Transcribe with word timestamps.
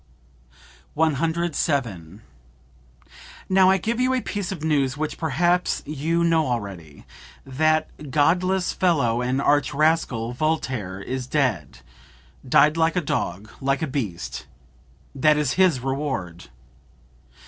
"Now 0.97 1.11
I 3.69 3.77
give 3.77 3.99
you 3.99 4.13
a 4.15 4.21
piece 4.21 4.51
of 4.51 4.63
news 4.63 4.97
which 4.97 5.19
perhaps 5.19 5.83
you 5.85 6.23
know 6.23 6.47
already; 6.47 7.05
that 7.45 8.09
godless 8.09 8.73
fellow 8.73 9.21
and 9.21 9.39
arch 9.39 9.75
rascal, 9.75 10.33
Voltaire, 10.33 10.99
is 10.99 11.27
dead 11.27 11.81
died 12.49 12.77
like 12.77 12.95
a 12.95 13.01
dog, 13.01 13.51
like 13.61 13.83
a 13.83 13.85
beast. 13.87 14.47
That 15.13 15.37
is 15.37 15.53
his 15.53 15.81
reward!" 15.81 16.45